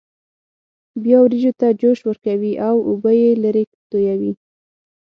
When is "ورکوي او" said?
2.05-2.75